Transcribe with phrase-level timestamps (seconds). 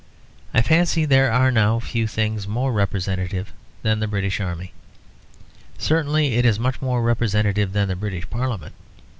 [0.51, 3.53] I fancy there are now few things more representative
[3.83, 4.73] than the British Army;
[5.77, 8.73] certainly it is much more representative than the British Parliament.